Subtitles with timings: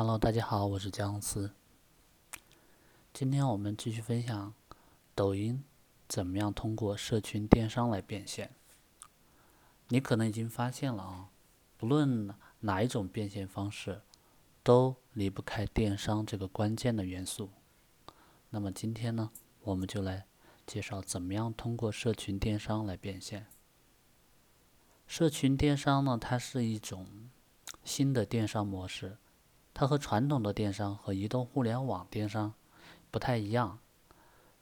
[0.00, 1.50] Hello，大家好，我是姜思。
[3.12, 4.54] 今天我们继续分享
[5.12, 5.64] 抖音
[6.06, 8.54] 怎么样通过社群电商来变现。
[9.88, 11.30] 你可能已经发现了啊，
[11.76, 14.02] 不论哪一种变现方式，
[14.62, 17.50] 都离不开电商这个关键的元素。
[18.50, 20.26] 那么今天呢，我们就来
[20.64, 23.48] 介绍怎么样通过社群电商来变现。
[25.08, 27.28] 社群电商呢，它是一种
[27.82, 29.18] 新的电商模式，
[29.78, 32.52] 它和传统的电商和移动互联网电商
[33.12, 33.78] 不太一样。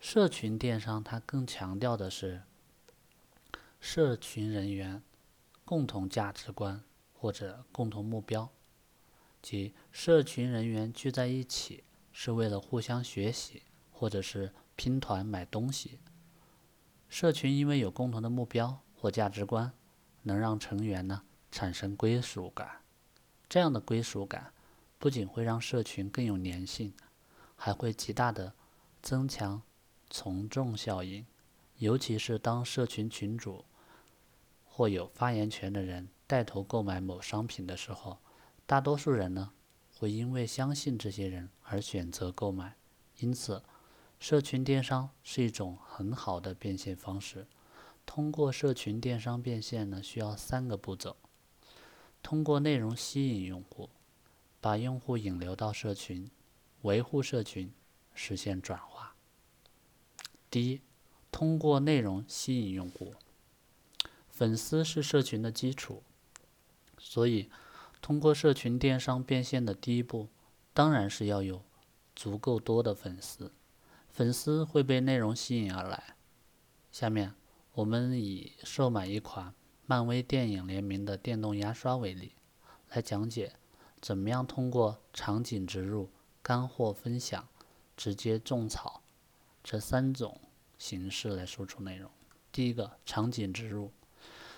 [0.00, 2.44] 社群电商它更强调的是
[3.78, 5.02] 社群人员
[5.66, 8.48] 共同价值观或者共同目标，
[9.42, 15.98] 即社群人员聚在一起是为了互相学习或者是拼团买东西。
[17.10, 19.70] 社群因为有共同的目标或价值观。
[20.24, 22.82] 能让成员呢产生归属感，
[23.48, 24.52] 这样的归属感
[25.02, 26.94] 不仅会让社群更有粘性，
[27.56, 28.52] 还会极大的
[29.02, 29.60] 增强
[30.08, 31.26] 从众效应。
[31.78, 33.64] 尤其是当社群群主
[34.64, 38.18] 或有发言权的人带头购买某商品的时候，
[38.64, 39.50] 大多数人呢
[39.98, 42.76] 会因为相信这些人而选择购买。
[43.18, 43.60] 因此，
[44.20, 47.48] 社群电商是一种很好的变现方式。
[48.06, 51.16] 通过社群电商变现呢，需要三个步骤：
[52.22, 53.90] 通过内容吸引用户，
[54.62, 56.30] 把用户引流到社群，
[56.80, 57.70] 维护社群，
[58.14, 59.14] 实现转化。
[60.48, 60.80] 第一，
[61.30, 63.14] 通过内容吸引用户。
[64.30, 66.02] 粉丝是社群的基础，
[66.96, 67.50] 所以
[68.00, 70.28] 通过社群电商变现的第一步，
[70.72, 71.62] 当然是要有
[72.16, 73.52] 足够多的粉丝。
[74.08, 76.14] 粉丝会被内容吸引而来。
[76.90, 77.34] 下面。
[77.74, 79.54] 我们以售买一款
[79.86, 82.32] 漫威电影联名的电动牙刷为例，
[82.90, 83.54] 来讲解
[84.02, 86.10] 怎么样通过场景植入、
[86.42, 87.48] 干货分享、
[87.96, 89.00] 直接种草
[89.62, 90.40] 这三种
[90.76, 92.10] 形式来输出内容。
[92.50, 93.92] 第一个，场景植入。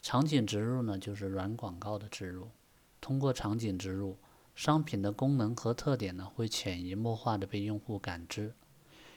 [0.00, 2.48] 场景植入呢，就是软广告的植入。
[3.00, 4.16] 通过场景植入，
[4.54, 8.54] 商品的功能和特点呢，会潜移默化的被用户感知，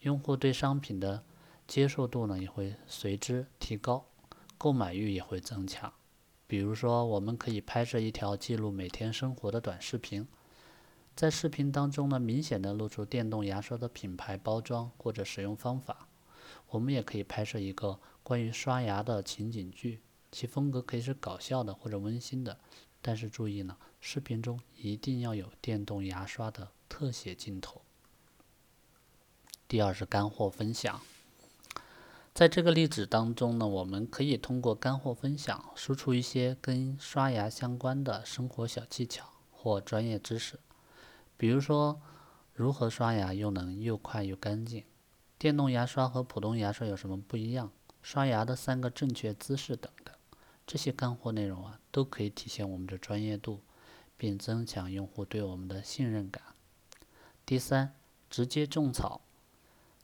[0.00, 1.22] 用户对商品的。
[1.68, 4.04] 接受度呢也会随之提高，
[4.58, 5.92] 购买欲也会增强。
[6.50, 10.26] 比如说，我们可以拍摄一条记录每天生活的短视频，
[11.14, 16.08] 在视频当中呢，明显的露出电动牙刷的品牌包装或者使用方法。
[16.70, 20.00] 我们也可以拍摄一个关于刷牙的情景剧，
[20.32, 22.58] 其风格可以是搞笑的或者温馨的，
[23.00, 27.80] 但是注意呢，视频中一定要有电动牙刷的特写镜头。
[29.68, 31.00] 第二是干货分享。
[32.32, 40.58] 在这个例子当中呢，我们可以通过干货分享输出一些跟刷牙相关的生活小技巧或专业知识，
[41.36, 42.00] 比如说
[42.54, 44.84] 如何刷牙又能又快又干净，
[45.38, 47.70] 电动牙刷和普通牙刷有什么不一样，
[48.00, 50.14] 刷牙的三个正确姿势等等。
[50.66, 53.60] 这些干货内容啊，都可以体现我们的专业度，
[54.16, 56.42] 并增强用户对我们的信任感。
[57.44, 57.94] 第三，
[58.30, 59.20] 直接种草。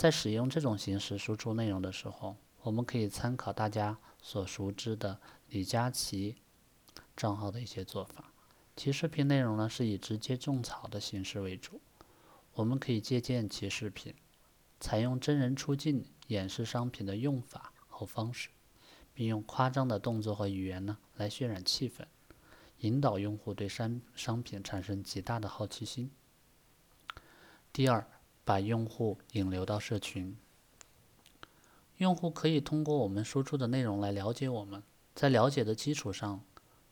[0.00, 6.36] 在使用这种形式输出内容的时候，我们可以参考大家所熟知的李佳琦
[7.14, 8.32] 账号的一些做法。
[8.74, 11.82] 其视频内容呢是以直接种草的形式为主，
[12.54, 14.14] 我们可以借鉴其视频，
[14.80, 18.48] 采用真人出镜演示商品的用法和方式，
[19.12, 22.06] 并用夸张的动作和语言呢来渲染气氛，
[22.78, 26.10] 引导用户对商商品产生极大的好奇心。
[27.70, 28.10] 第二。
[28.44, 30.36] 把用户引流到社群，
[31.98, 34.82] 用户可以通过我们输出的内容来了解我们，
[35.14, 36.42] 在了解的基础上，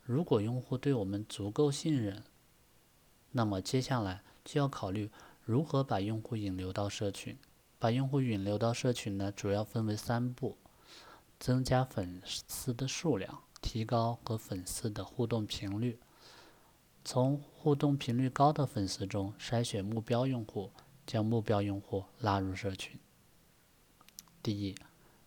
[0.03, 2.23] 如果用户对我们足够信任，
[3.33, 5.11] 那么接下来就要考虑
[5.45, 7.37] 如何把用户引流到社群。
[7.81, 10.57] 把用户引流到社群呢，主要分为三步：
[11.39, 15.99] 增加粉丝的数量，提高和粉丝的互动频率，
[17.05, 20.73] 从互动频率高的粉丝中筛选目标用户。
[21.09, 23.01] 将目标用户拉入社群。
[24.43, 24.77] 第一，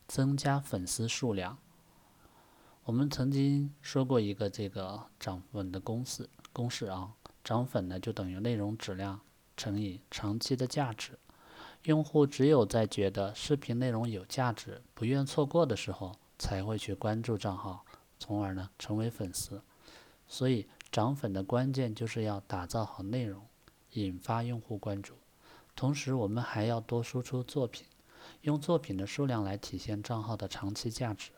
[0.07, 1.57] 增加粉丝数量。
[2.83, 9.21] 我们曾经说过一个这个涨粉的公式公式啊，涨粉呢就等于内容质量
[9.57, 11.17] 乘以长期的价值。
[11.85, 17.83] 用户只有在觉得视频内容有价值、不愿错过的时候，才会去关注账号，
[18.19, 19.59] 从而呢成为粉丝。
[20.27, 23.43] 所以涨粉的关键就是要打造好内容，
[23.93, 25.15] 引发用户关注。
[25.75, 27.87] 同时，我们还要多输出作品，
[28.41, 31.31] 用作品的数量来体现账号的长期价值。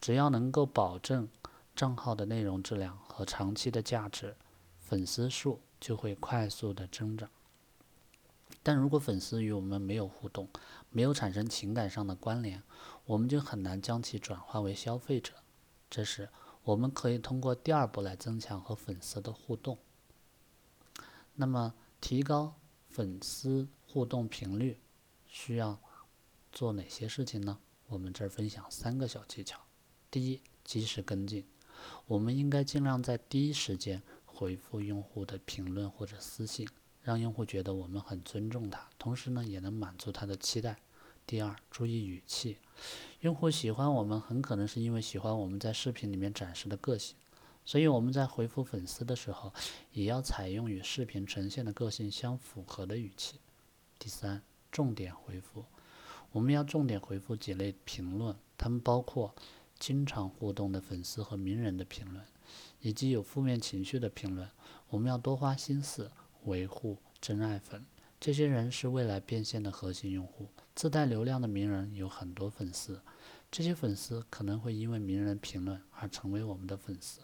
[0.00, 1.28] 只要能够保证
[1.74, 4.36] 账号的内容质量和长期的价值，
[4.78, 7.28] 粉丝数就会快速的增长。
[8.62, 10.48] 但如果粉丝与我们没有互动，
[10.90, 12.62] 没有产生情感上的关联，
[13.04, 15.32] 我们就很难将其转化为消费者。
[15.88, 16.28] 这时，
[16.62, 19.78] 我们可以通过第二步来增强和粉丝的互动。
[21.34, 22.54] 那么，提高
[22.96, 24.80] 粉丝互动频率
[25.28, 25.78] 需要
[26.50, 27.58] 做哪些事情呢？
[27.88, 29.60] 我们这儿分享三个小技巧。
[30.10, 31.44] 第一，及时跟进，
[32.06, 36.66] 我们应该尽量在第一时间回复用户的评论或者私信。
[37.02, 40.78] 让用户觉得我们很尊重他，同时呢，也能满足他的期待。
[41.26, 42.56] 第二，注意语气，
[43.20, 47.14] 用户喜欢我们，很可能是因为喜欢我们在视频里面展示的个性，
[47.66, 49.52] 所以我们在回复粉丝的时候，
[49.92, 53.40] 也要采用与视频呈现的个性相符合的语气。
[53.98, 54.40] 第三，
[54.70, 55.64] 重点回复，
[56.30, 59.34] 我们要重点回复几类评论，他们包括
[59.78, 62.24] 经常互动的粉丝和名人的评论，
[62.80, 64.48] 以及有负面情绪的评论，
[64.88, 66.10] 我们要多花心思。
[66.44, 67.84] 维护真爱粉，
[68.20, 70.48] 这些人是未来变现的核心用户。
[70.76, 73.00] 自带流量的名人有很多粉丝，
[73.50, 77.20] 这些粉丝可能会因为名人评论而成为我们的粉丝。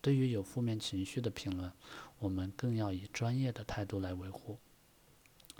[0.00, 1.72] 对于有负面情绪的评论，
[2.18, 4.58] 我们更要以专业的态度来维护，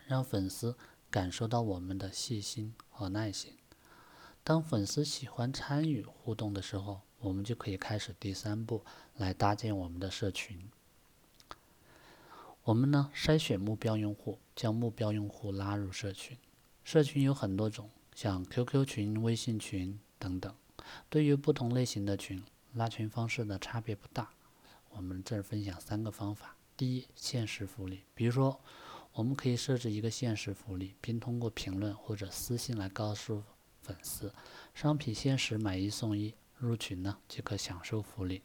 [0.06, 0.76] 让粉丝
[1.10, 3.54] 感受到我们的细心和耐心。
[4.44, 8.84] 当粉丝喜欢参与互动的时候，我们就可以开始第三步
[9.16, 10.70] 来搭建我们的社群。
[12.62, 16.36] 我们呢筛选目标用户，将目标用户拉入社群。
[16.84, 20.54] 社群有很多种，像 QQ 群、微信群等等。
[21.10, 22.42] 对于不同类型的群，
[22.74, 24.30] 拉群方式的差别不大。
[24.90, 26.56] 我们这儿分享三个方法。
[26.76, 28.60] 第一，限时福利，比如说，
[29.12, 33.42] 我们可以设置一个限时福利，并通过评论或者私信来告诉
[33.82, 34.32] 粉丝，
[34.74, 38.42] 商品限时买一送一，入群呢即可享受福利。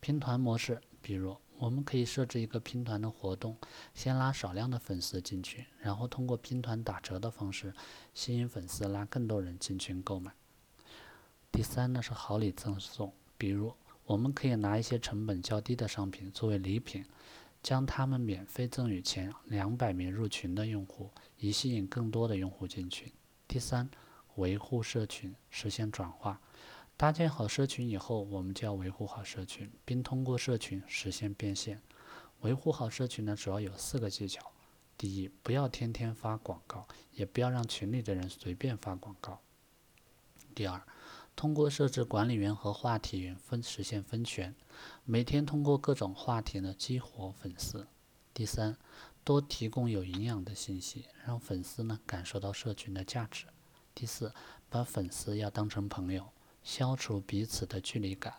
[0.00, 1.36] 拼团模式，比如。
[1.60, 3.56] 我们可以设置一个拼团的活动，
[3.92, 7.74] 先拉少量的粉丝进群，然后通过拼团打折的方式
[8.14, 10.32] 吸引粉丝，拉更多人进群购买。
[11.50, 13.72] 第三呢是好礼赠送，比如
[14.04, 17.04] 我们可以拿一些成本较低的商品作为礼品，
[17.62, 23.10] 将它们免费赠与前两百名入群的用户，以吸引更多的用户进群。
[23.46, 23.88] 第三，
[24.34, 26.40] 维护社群，实现转化。
[26.96, 31.80] 搭建好社群以后，我们就要维护好社群，并通过社群实现变现。
[32.40, 34.52] 维护好社群呢，主要有四个技巧：
[34.96, 39.40] 第一，不要天天发广告，也不要让群里的人随便发广告；
[40.56, 40.82] 第二，
[41.38, 44.56] 通过设置管理员和话题员分实现分权，
[45.04, 47.86] 每天通过各种话题呢激活粉丝；
[48.34, 48.76] 第三，
[49.22, 53.46] 多提供有营养的信息，让粉丝呢感受到社群的价值；
[53.94, 54.34] 第四，
[54.68, 56.26] 把粉丝要当成朋友。
[56.64, 58.34] 消除彼此的距离感，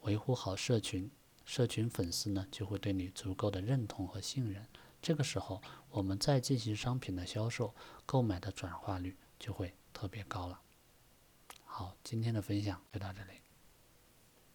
[0.00, 1.08] 维护好社群，
[1.44, 4.66] 社群粉丝呢就会对你足够的认同和信任。
[5.00, 7.72] 这个时候，我们再进行商品的销售，
[8.04, 10.60] 购买的转化率就会特别高了。
[11.78, 13.45] 好，今天的分享就到这里。